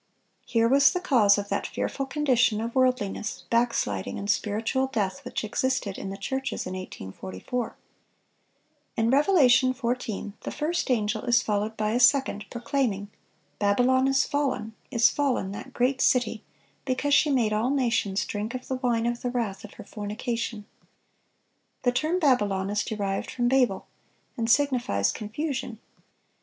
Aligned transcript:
Here 0.47 0.67
was 0.67 0.91
the 0.93 0.99
cause 0.99 1.37
of 1.37 1.49
that 1.49 1.67
fearful 1.67 2.07
condition 2.07 2.59
of 2.59 2.73
worldliness, 2.73 3.43
backsliding, 3.51 4.17
and 4.17 4.27
spiritual 4.27 4.87
death 4.87 5.23
which 5.23 5.43
existed 5.43 5.99
in 5.99 6.09
the 6.09 6.17
churches 6.17 6.65
in 6.65 6.73
1844. 6.73 7.75
In 8.97 9.11
Revelation 9.11 9.75
14, 9.75 10.33
the 10.41 10.49
first 10.49 10.89
angel 10.89 11.21
is 11.25 11.43
followed 11.43 11.77
by 11.77 11.91
a 11.91 11.99
second, 11.99 12.45
proclaiming, 12.49 13.09
"Babylon 13.59 14.07
is 14.07 14.25
fallen, 14.25 14.73
is 14.89 15.11
fallen, 15.11 15.51
that 15.51 15.71
great 15.71 16.01
city, 16.01 16.41
because 16.83 17.13
she 17.13 17.29
made 17.29 17.53
all 17.53 17.69
nations 17.69 18.25
drink 18.25 18.55
of 18.55 18.67
the 18.69 18.77
wine 18.77 19.05
of 19.05 19.21
the 19.21 19.29
wrath 19.29 19.63
of 19.63 19.75
her 19.75 19.83
fornication."(623) 19.83 20.63
The 21.83 21.91
term 21.91 22.17
"Babylon" 22.17 22.71
is 22.71 22.83
derived 22.83 23.29
from 23.29 23.47
"Babel," 23.47 23.85
and 24.35 24.49
signifies 24.49 25.11
confusion. 25.11 25.77